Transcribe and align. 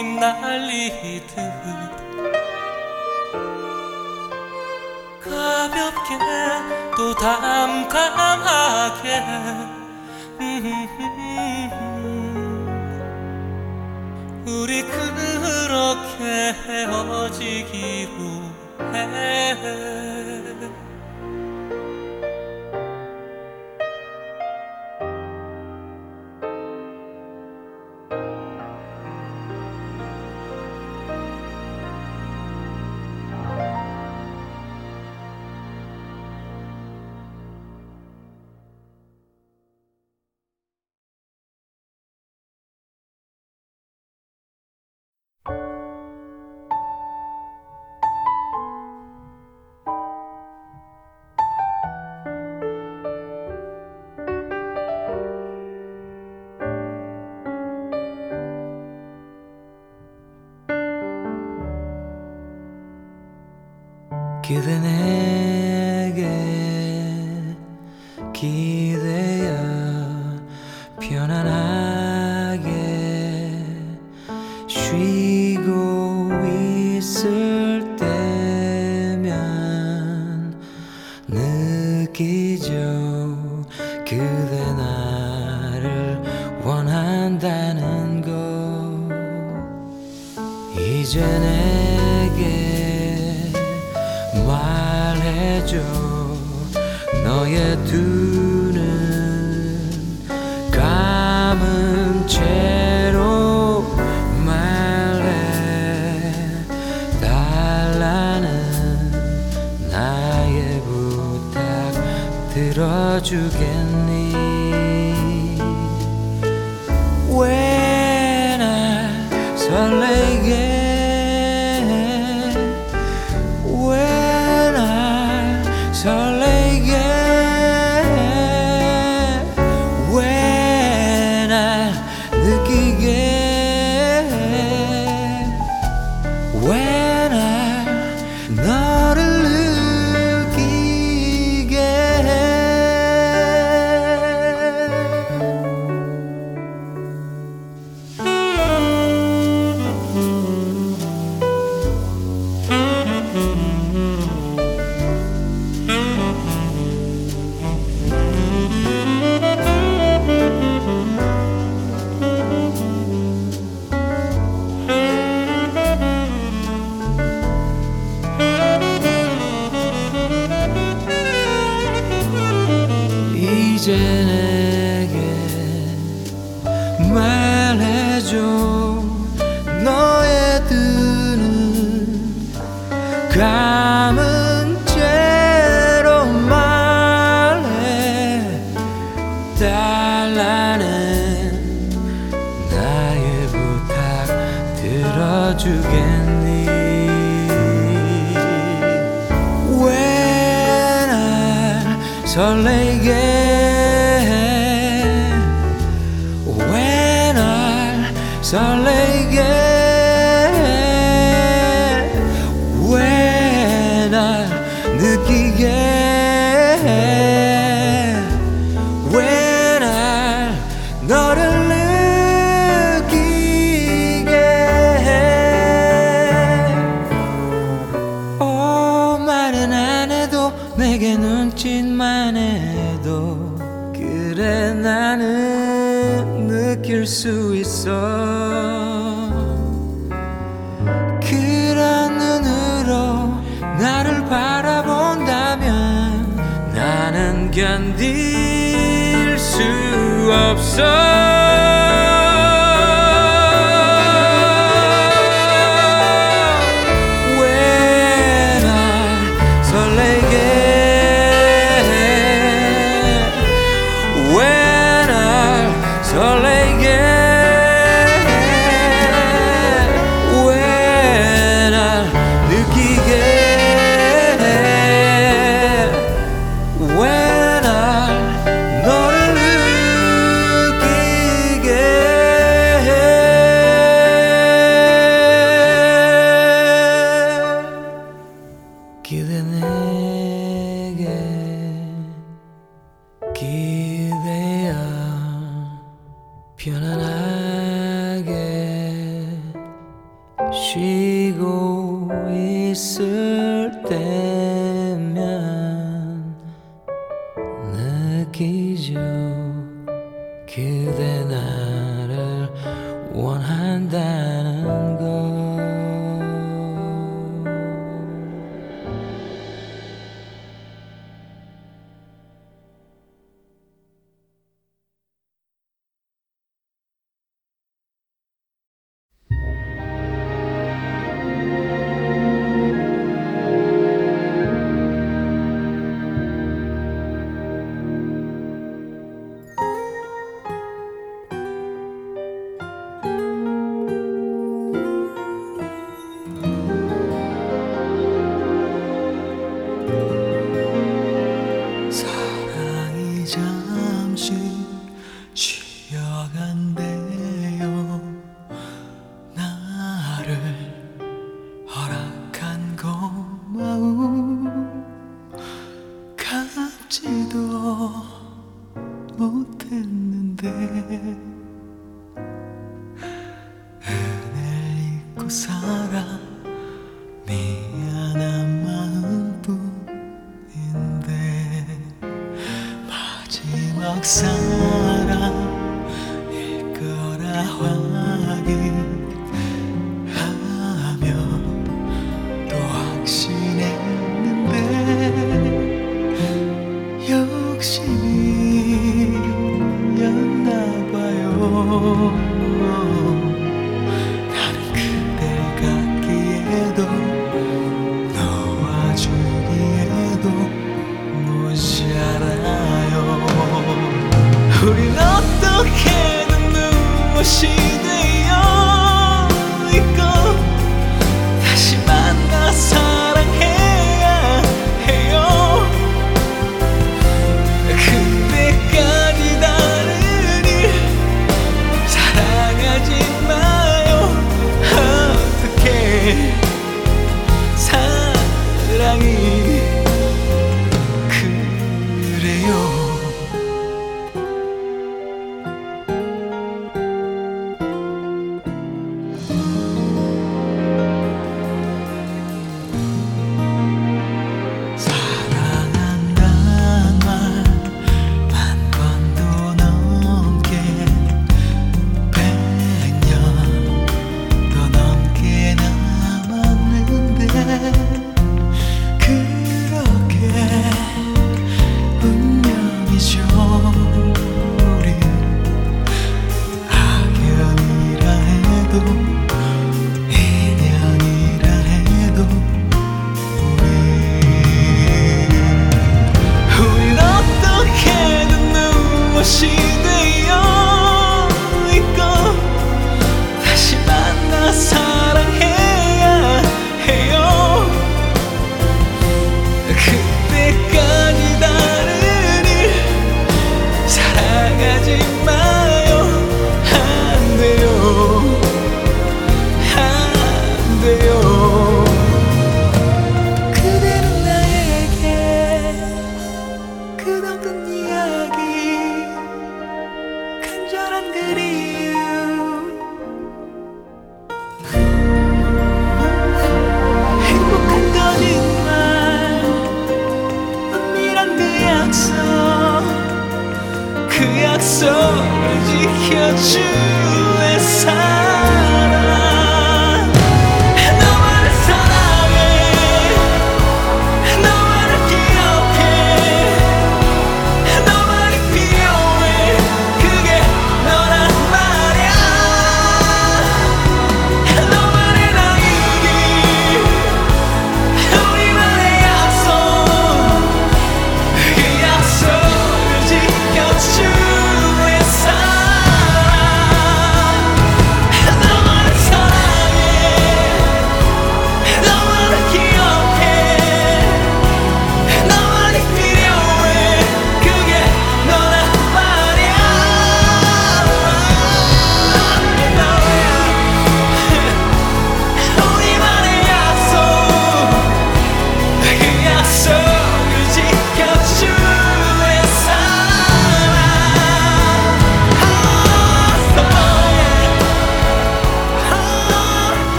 구름 0.00 0.16
날리듯 0.16 1.36
가볍게 5.20 6.16
또 6.96 7.14
담담하게. 7.14 9.08
우리 14.46 14.82
그렇게 14.82 16.54
헤어지기로 16.66 18.10
해. 18.94 19.00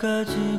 가지 0.00 0.49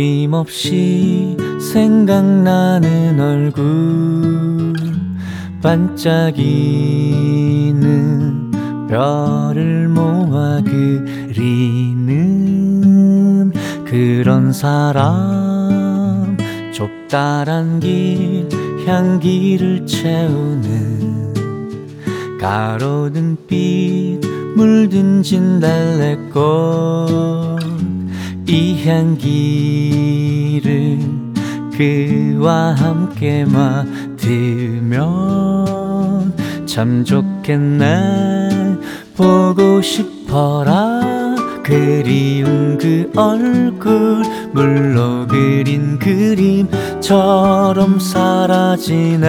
어김없이 0.00 1.36
생각나는 1.60 3.20
얼굴. 3.20 4.72
반짝이는 5.62 6.40
별을 8.88 9.88
모아 9.88 10.62
그리는 10.64 11.52
그런 13.84 14.54
사람. 14.54 16.38
좁다란 16.72 17.78
길 17.80 18.48
향기를 18.86 19.84
채우는 19.84 21.34
가로등 22.40 23.36
빛 23.46 24.18
물든 24.56 25.22
진달래꽃 25.22 26.40
이 28.50 28.84
향기를 28.84 29.30
그와 31.72 32.74
함께 32.74 33.44
맡으면 33.44 34.98
참 36.66 37.04
좋겠네. 37.04 38.76
보고 39.16 39.80
싶어라. 39.80 41.00
그리운 41.62 42.76
그 42.76 43.08
얼굴 43.14 44.24
물로 44.52 45.28
그린 45.28 46.00
그림처럼 46.00 48.00
사라지네. 48.00 49.28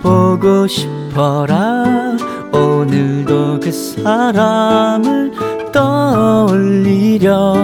보고 0.00 0.68
싶어라. 0.68 2.16
오늘도 2.52 3.58
그 3.58 3.72
사람을 3.72 5.39
떠올리려 5.72 7.54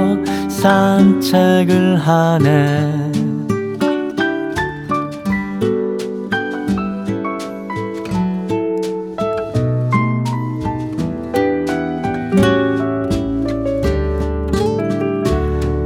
산책을 0.48 1.96
하네. 1.98 3.06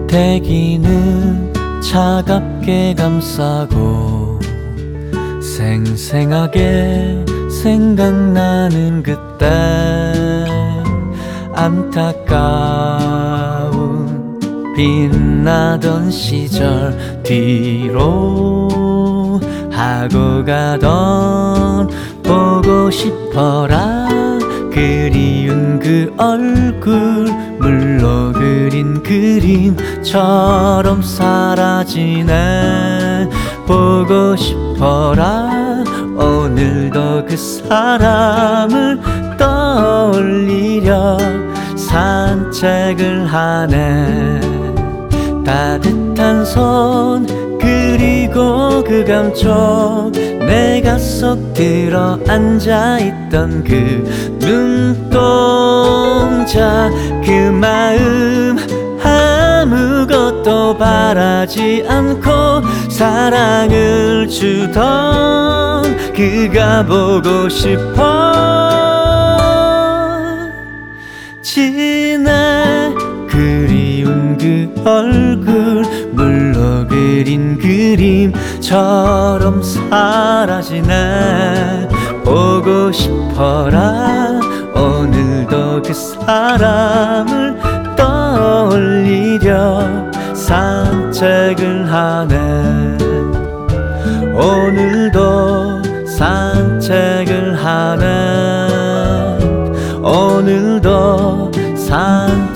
대기는 0.06 1.52
차갑게 1.80 2.94
감싸고 2.94 4.40
생생하게 5.40 7.24
생각나는 7.62 9.02
그때 9.04 10.19
안타까운 11.60 12.80
빛나던 14.74 16.10
시절 16.10 17.22
뒤로 17.22 18.66
하고 19.70 20.42
가던 20.42 21.90
보고 22.22 22.90
싶어라. 22.90 24.08
그리운 24.72 25.78
그 25.78 26.10
얼굴 26.16 27.26
물로 27.58 28.32
그린 28.32 29.02
그림처럼 29.02 31.02
사라지네. 31.02 33.28
보고 33.66 34.34
싶어라. 34.34 35.84
오늘도 36.16 37.26
그 37.26 37.36
사람을 37.36 38.98
떠올리려 39.36 41.18
산책을 41.90 43.26
하네. 43.26 44.40
따뜻한 45.44 46.44
손 46.44 47.26
그리고 47.58 48.84
그 48.84 49.04
감촉. 49.04 50.12
내가 50.12 50.96
속 50.98 51.52
들어 51.52 52.16
앉아있던 52.28 53.64
그 53.64 54.04
눈동자. 54.38 55.68
그 57.24 57.30
마음 57.50 58.56
아무것도 59.02 60.78
바라지 60.78 61.84
않고 61.88 62.30
사랑을 62.88 64.28
주던 64.28 65.82
그가 66.14 66.86
보고 66.86 67.48
싶어 67.48 68.79
지나 71.52 72.94
그리운 73.28 74.38
그 74.38 74.72
얼굴 74.88 75.82
물로 76.12 76.86
그린 76.86 77.58
그림처럼 77.58 78.70
사라지네 79.60 80.86
보고 82.24 82.92
싶어라 82.92 84.38
오늘도 84.76 85.82
그 85.82 85.92
사람을 85.92 87.58
떠올리려 87.96 89.80
산책을 90.32 91.92
하네. 91.92 93.00
오늘 94.32 94.89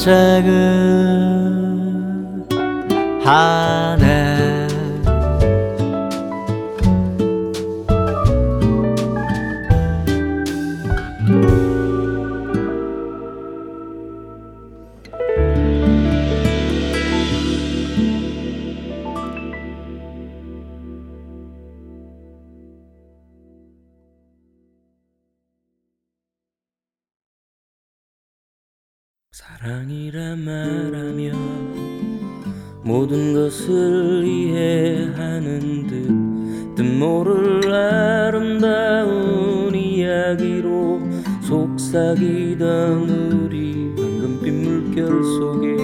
산책을 0.05 0.50
하네 3.24 4.34
것을 33.45 34.24
이해하는 34.24 35.86
듯 35.86 36.74
뜻모를 36.76 37.70
아름다운 37.70 39.74
이야기로 39.74 40.99
속삭이던 41.42 43.11
우리 43.11 43.92
황금빛 43.99 44.55
물결 44.55 45.22
속에 45.22 45.76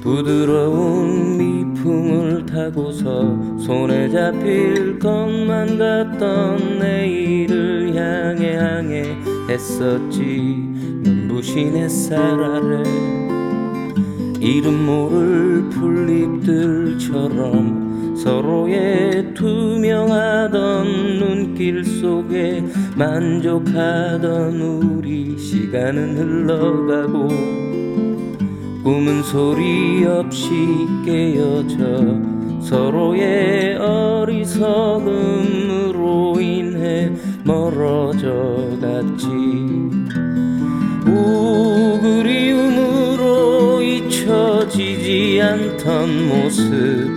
부드러운 0.00 1.36
미풍을 1.36 2.46
타고서 2.46 3.58
손에 3.58 4.08
잡힐 4.08 5.00
것만 5.00 5.78
같던 5.78 6.78
내일을 6.78 7.92
향해 7.96 8.56
향해 8.56 9.16
했었지. 9.48 10.62
눈부신 11.02 11.76
햇살 11.76 12.22
아래 12.22 12.84
이름 14.44 14.84
모를 14.84 15.63
풀잎들처럼 15.84 18.16
서로의 18.16 19.34
투명하던 19.34 21.18
눈길 21.18 21.84
속에 21.84 22.64
만족하던 22.96 24.58
우리 24.60 25.36
시간은 25.38 26.16
흘러가고 26.16 27.28
꿈은 28.82 29.22
소리 29.24 30.06
없이 30.06 30.54
깨어져 31.04 32.22
서로의 32.60 33.76
어리석음으로 33.76 35.04
인해 36.40 37.12
멀어져 37.44 38.70
갔지. 38.80 39.26
우 41.06 42.00
그리움으로 42.00 43.82
잊혀 43.82 44.63
지지 44.74 45.40
않던 45.40 46.28
모습. 46.28 47.08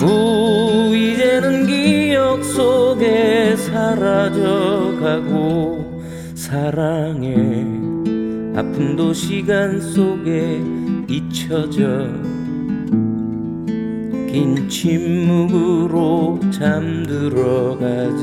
우 0.00 0.96
이제는 0.96 1.66
기억 1.66 2.42
속에 2.42 3.54
사라져가고 3.54 5.12
사랑의 6.34 7.66
아픔도 8.56 9.12
시간 9.12 9.78
속에 9.78 10.58
잊혀져 11.06 12.08
긴 14.26 14.66
침묵으로 14.70 16.40
잠들어가지 16.50 18.22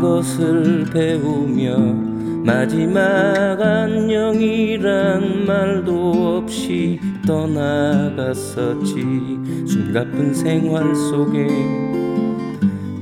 것을 0.00 0.84
배우며 0.92 1.76
마지막 2.44 3.60
안녕이란 3.60 5.46
말도 5.46 6.36
없이 6.38 7.00
떠나갔었지. 7.26 8.94
숨가쁜 9.66 10.32
생활 10.32 10.94
속에 10.94 11.48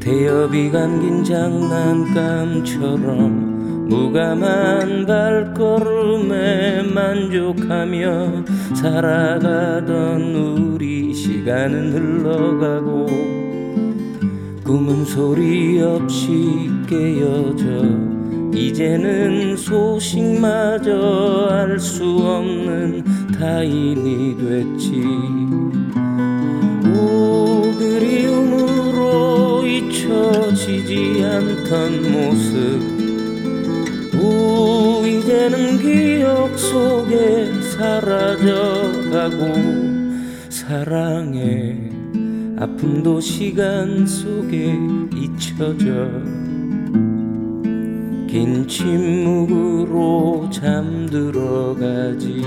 태엽이 0.01 0.71
감긴 0.71 1.23
장난감처럼 1.25 3.55
무감한 3.89 5.05
발걸음에 5.05 6.85
만족하며 6.95 8.45
살아가던 8.75 10.35
우리 10.35 11.13
시간은 11.13 11.93
흘러가고 11.93 13.44
꿈은 14.65 15.05
소리 15.05 15.81
없이 15.83 16.71
깨어져 16.89 18.15
이제는 18.55 19.57
소식마저 19.59 21.49
알 21.51 21.79
수 21.79 22.03
없는 22.05 23.05
타인이 23.39 24.37
됐지. 24.39 25.03
우 26.95 27.75
그리움으로 27.79 29.67
잊혀지지 29.67 31.23
않던 31.25 32.13
모습. 32.13 32.81
우 34.19 35.07
이제는 35.07 35.79
기억 35.79 36.59
속에 36.59 37.53
사라져가고 37.77 39.41
사랑의 40.49 41.94
아픔도 42.57 43.21
시간 43.21 44.07
속에 44.07 44.79
잊혀져. 45.13 46.09
긴 48.29 48.67
침묵으로 48.69 50.49
잠들어 50.53 51.75
가지. 51.75 52.43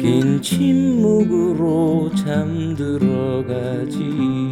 긴 0.00 0.40
침묵으로 0.42 2.10
잠들어 2.16 3.44
가지. 3.46 4.47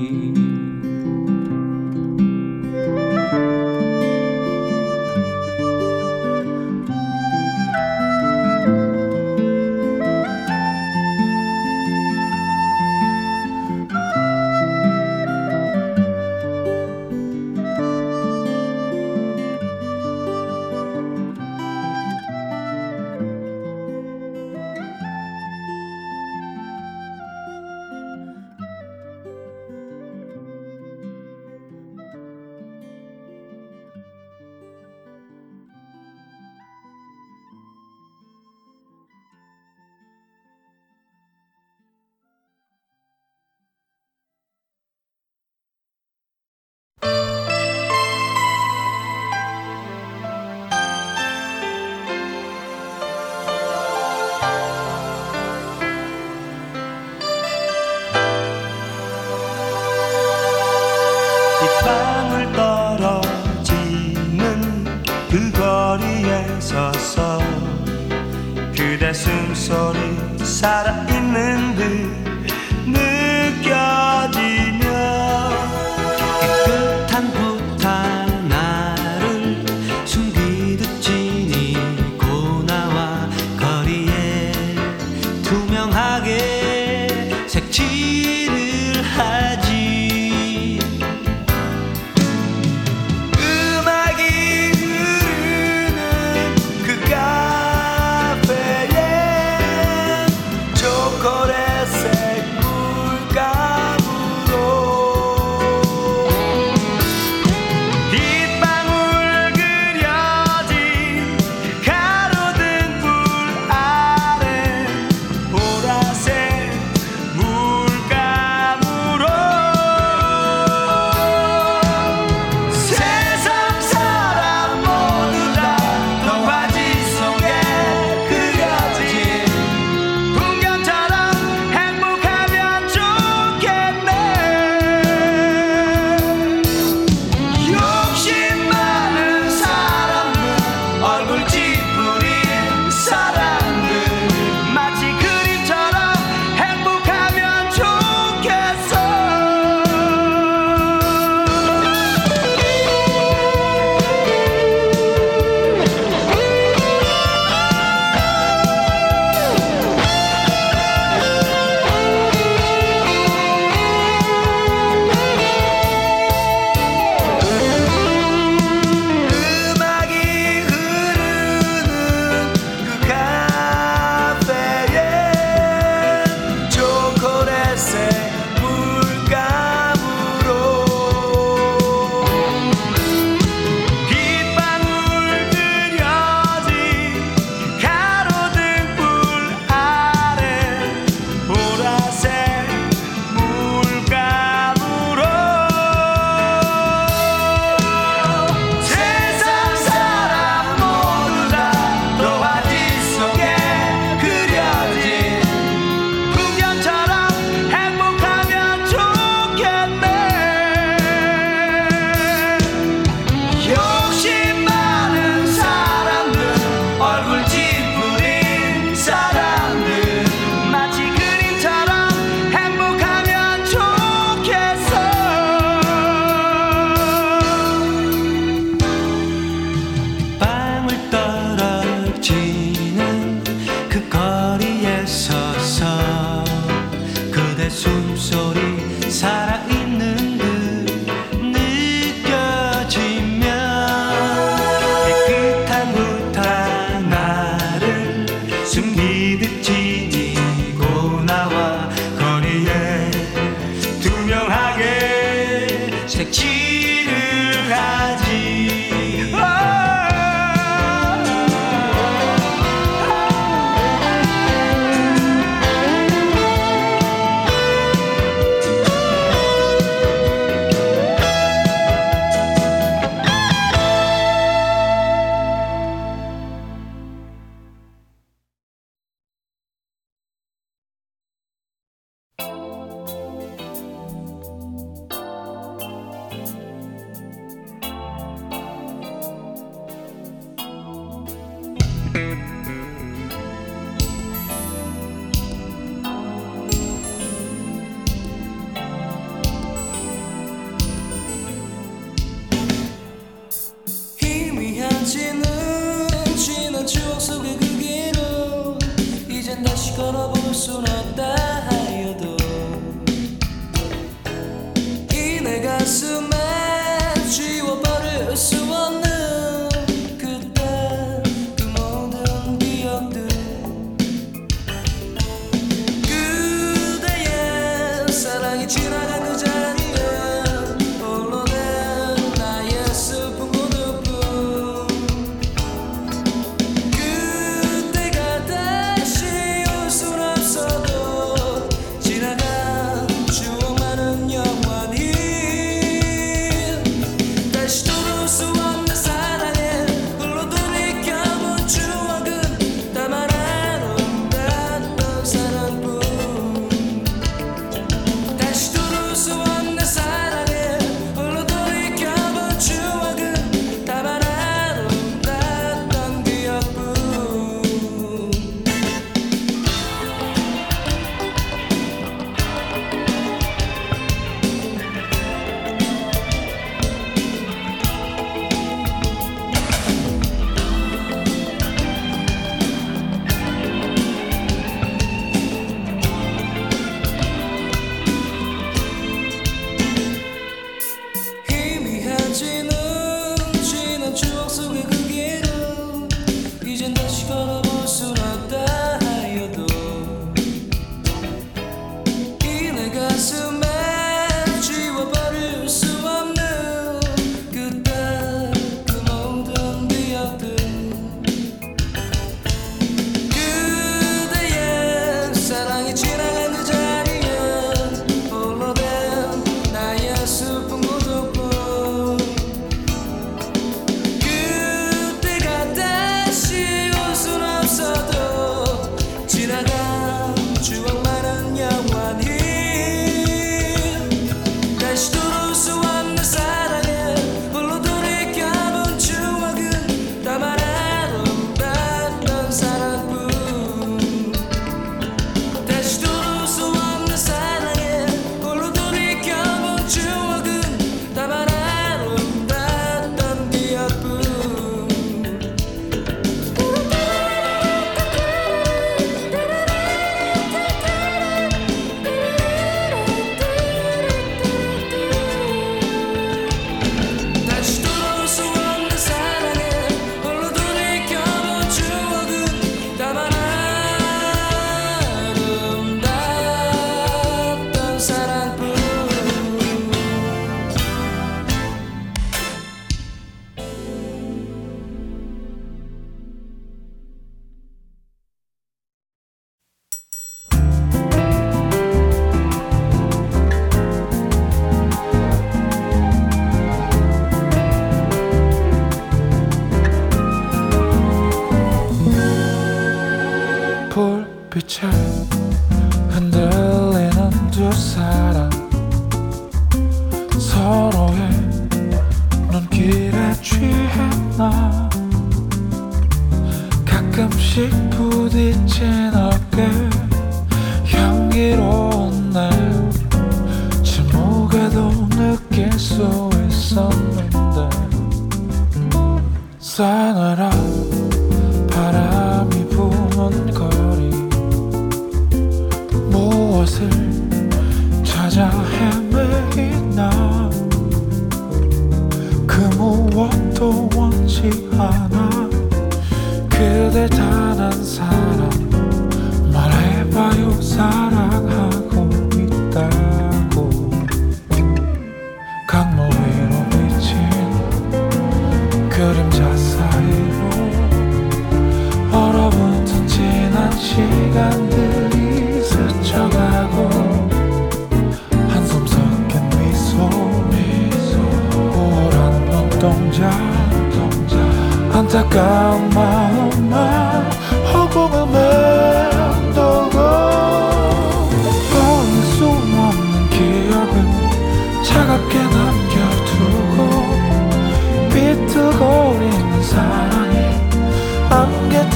투명 256.07 256.86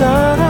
따라 0.00 0.49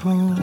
home. 0.00 0.39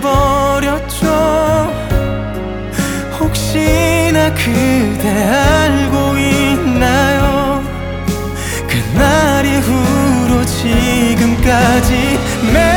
버렸죠. 0.00 1.06
혹시나 3.18 4.32
그대 4.34 5.08
알고 5.08 6.18
있나요 6.18 7.64
그날 8.68 9.44
이후로 9.44 10.44
지금까지 10.44 12.18
매. 12.52 12.75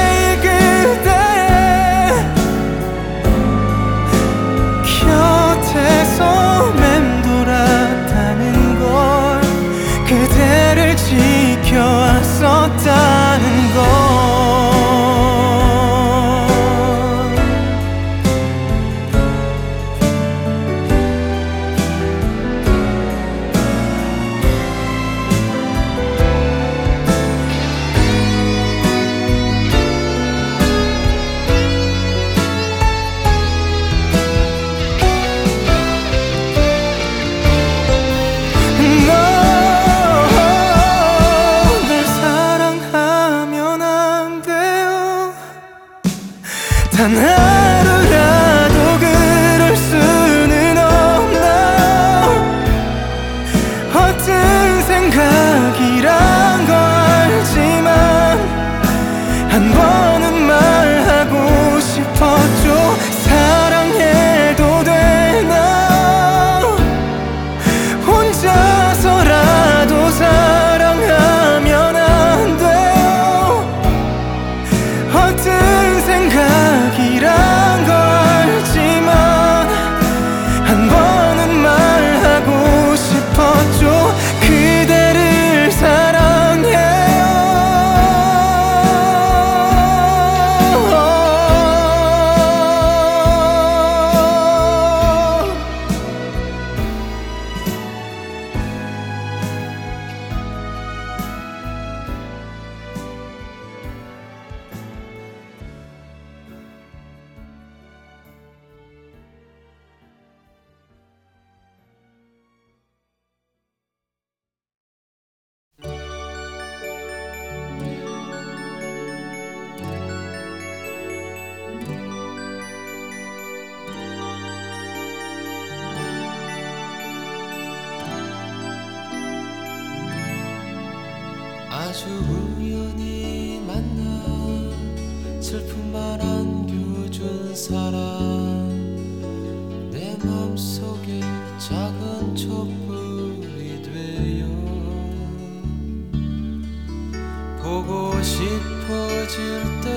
decirte 149.29 149.88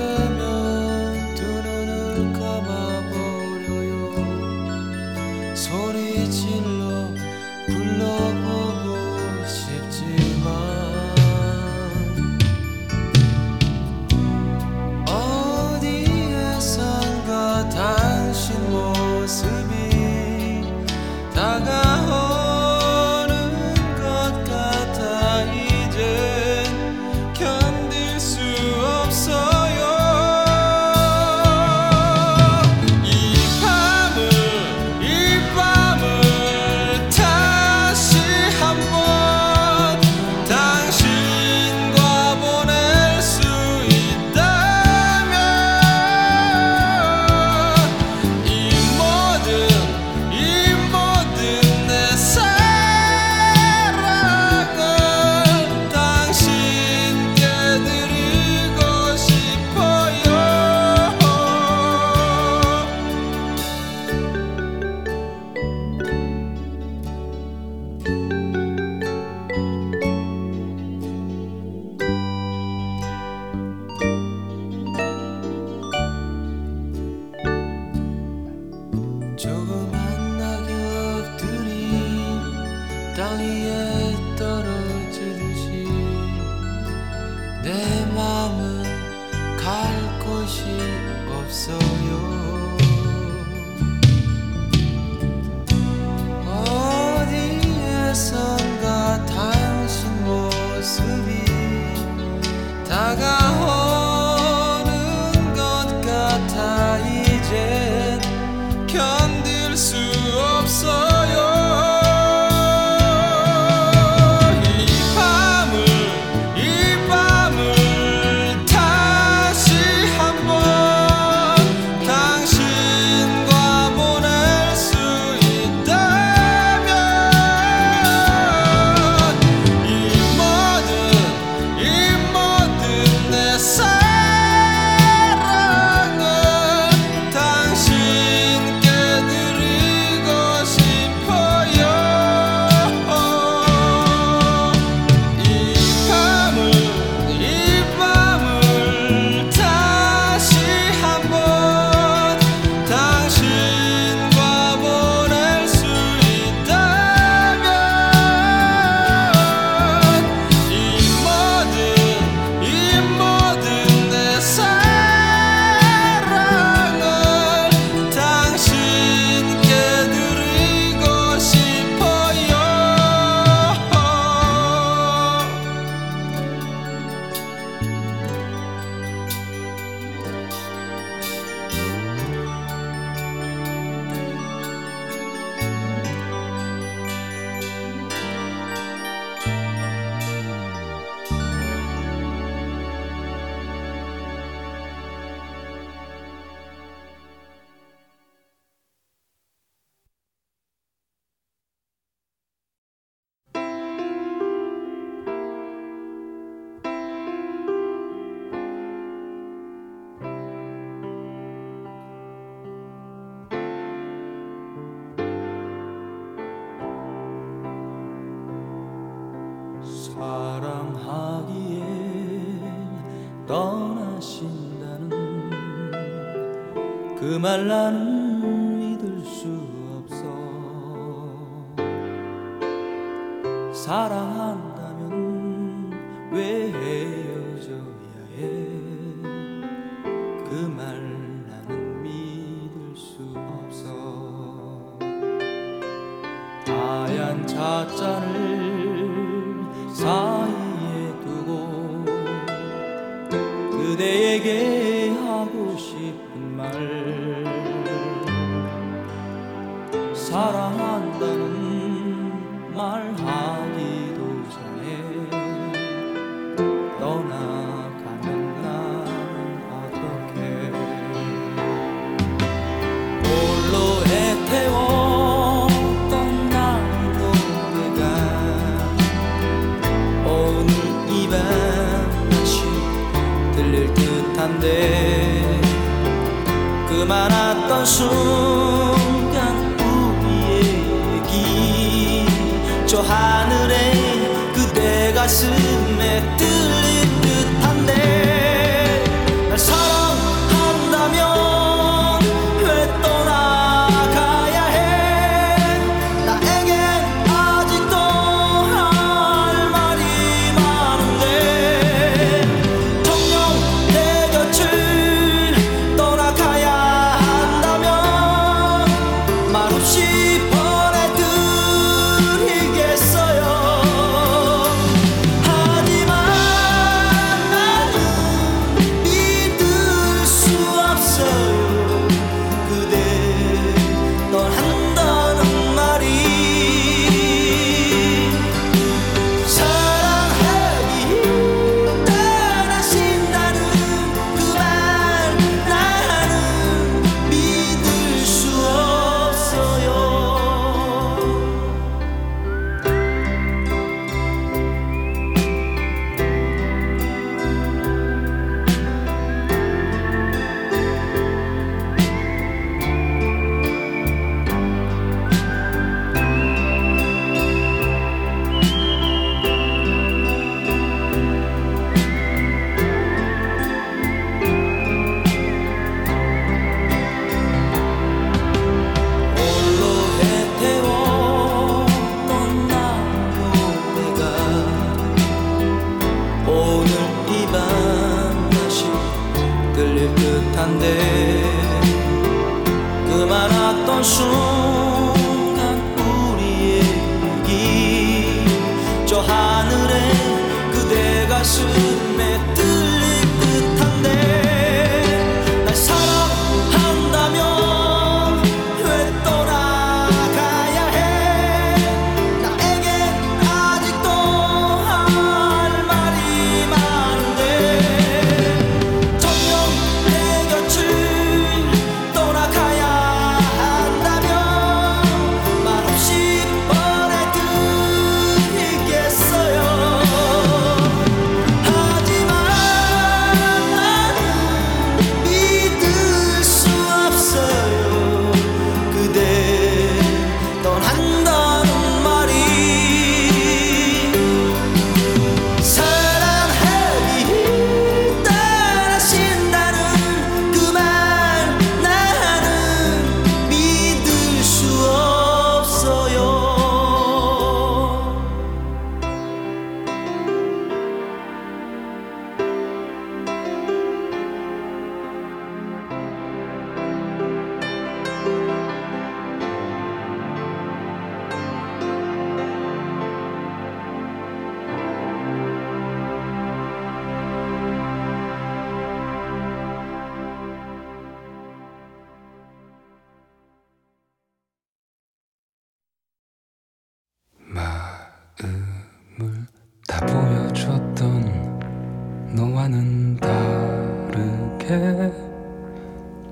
다르게 493.19 495.11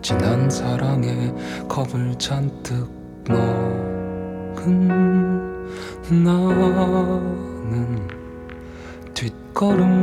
지난 0.01 0.49
사랑에 0.49 1.32
겁을 1.68 2.18
잔뜩 2.18 2.89
먹은 3.28 4.88
나는 6.24 8.07
뒷걸음질만 9.14 10.01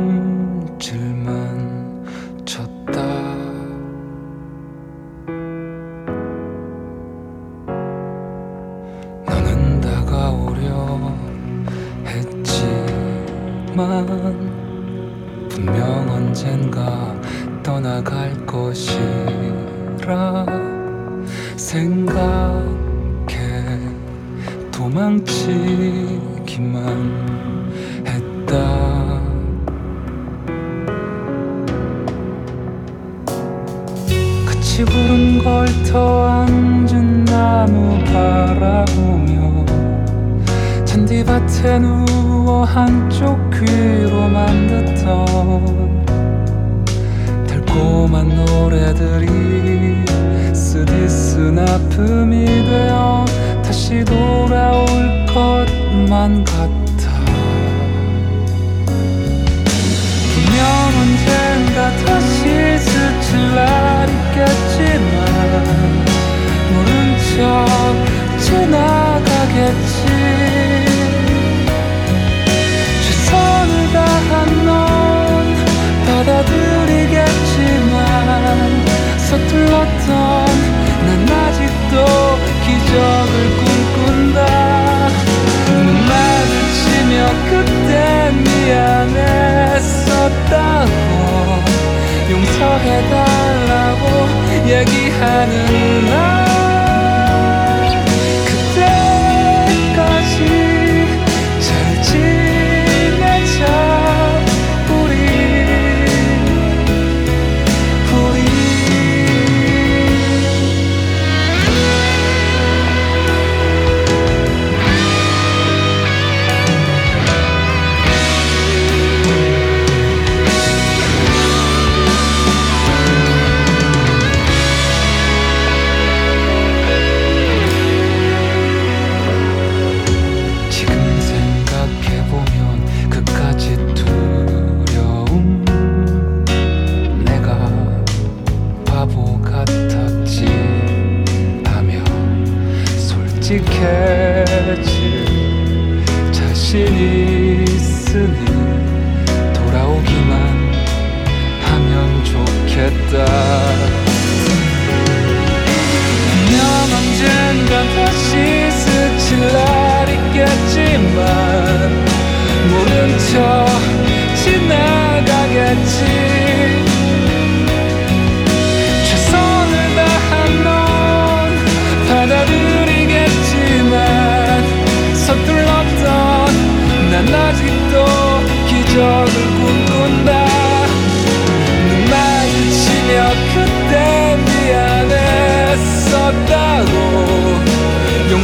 that 152.89 153.29
I 153.29 153.68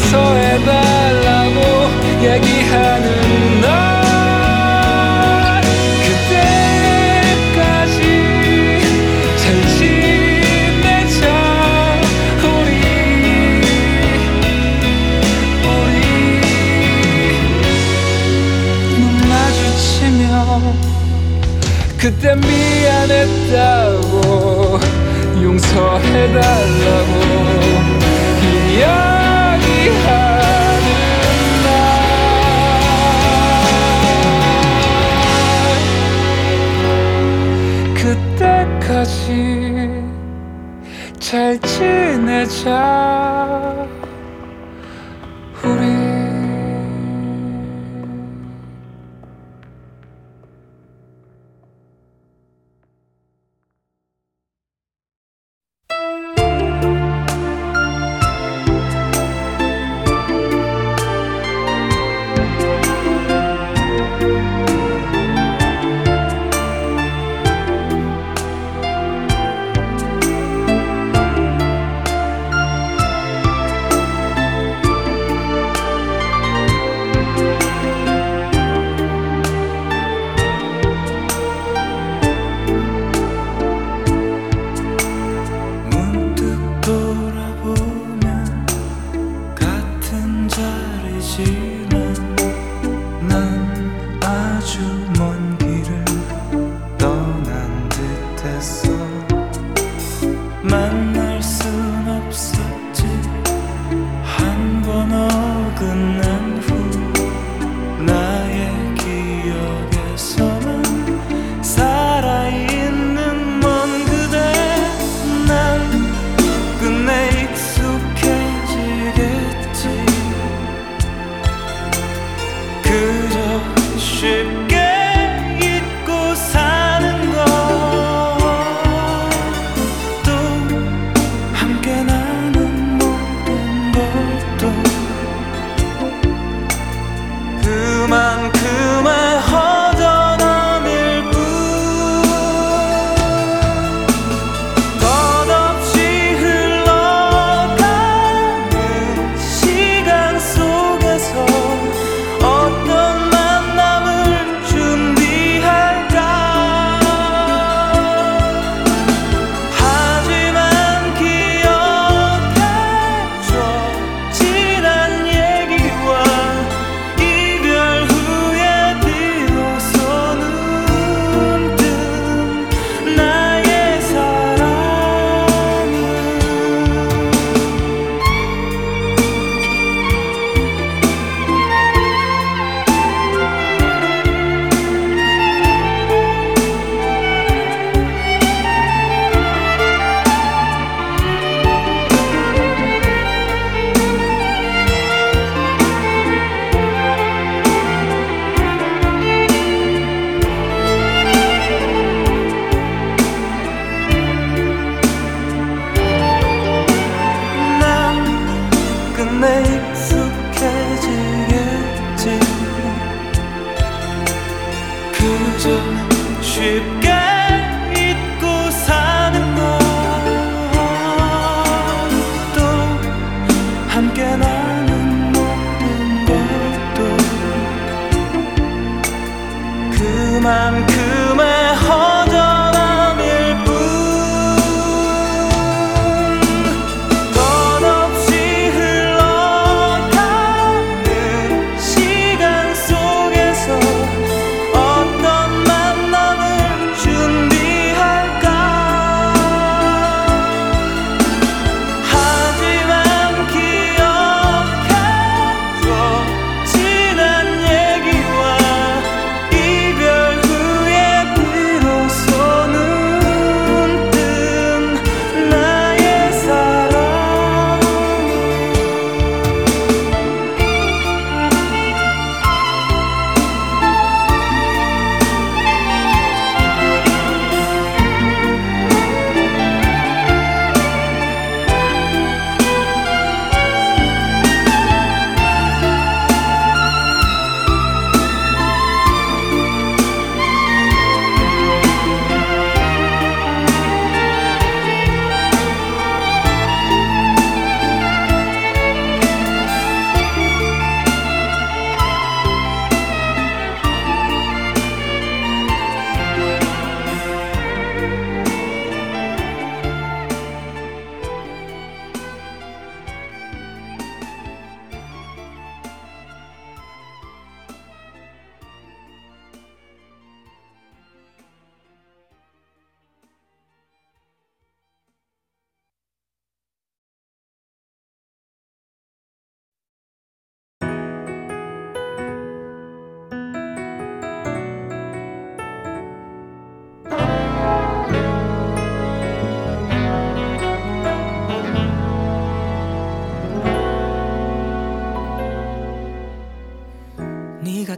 용서해달라고 0.06 1.60
얘기하는 2.22 3.15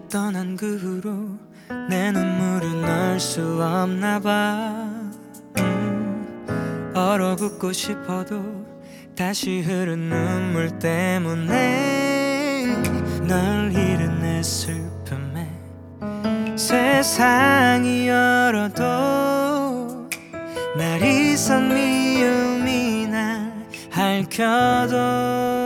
떠난 0.09 0.55
그 0.55 0.77
후로 0.77 1.37
내 1.89 2.11
눈물은 2.11 2.81
널 2.81 3.19
수 3.19 3.41
없나 3.61 4.19
봐. 4.19 4.87
음, 5.59 6.93
얼어붙고 6.95 7.73
싶어도 7.73 8.65
다시 9.15 9.61
흐른 9.61 10.09
눈물 10.09 10.79
때문에 10.79 12.67
널 13.27 13.71
잃은 13.73 14.21
내 14.21 14.41
슬픔에 14.43 15.51
세상이 16.55 18.07
열어도 18.07 18.83
날 20.77 21.01
이선 21.03 21.73
미움이 21.73 23.07
날 23.07 23.51
핥혀도 23.91 25.56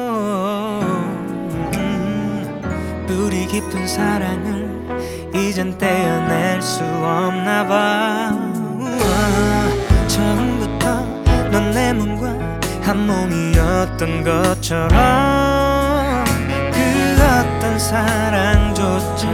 깊은 3.51 3.85
사랑을 3.87 4.69
이젠 5.35 5.77
떼어낼 5.77 6.61
수 6.61 6.81
없나 6.83 7.67
봐. 7.67 8.31
우와, 8.79 10.07
처음부터 10.07 11.03
넌 11.51 11.71
내 11.71 11.91
몸과 11.93 12.29
한 12.81 13.05
몸이었던 13.07 14.23
것처럼 14.23 14.89
그 16.71 17.17
어떤 17.21 17.77
사랑조차 17.79 19.27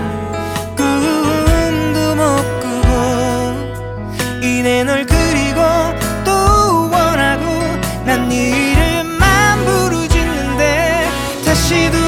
꿈도 0.76 2.16
못 2.16 2.60
꾸고 2.60 2.90
이내 4.44 4.84
널 4.84 5.06
그리고 5.06 5.62
또 6.26 6.90
원하고 6.92 7.44
난 8.06 8.28
네 8.30 8.50
이름만 8.74 9.64
부르짖는데 9.66 11.08
다시 11.46 11.92
돌 11.92 12.07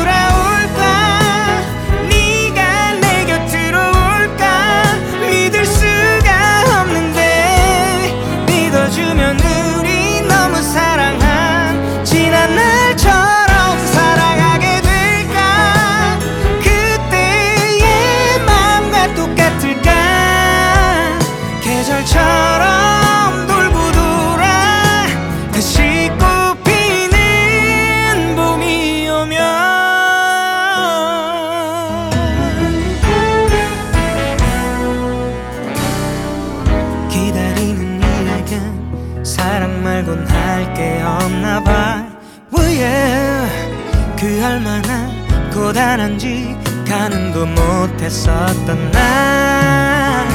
미안한지 45.90 46.56
가는도 46.88 47.46
못했었던 47.48 48.92
나 48.92 50.28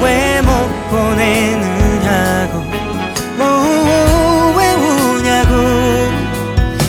왜 0.00 0.40
못 0.42 0.50
보내느냐고. 0.90 2.58
오, 3.38 4.54
왜 4.56 4.72
우냐고. 4.74 5.52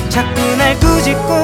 자꾸 0.10 0.42
날 0.58 0.80
꾸짖고 0.80 1.43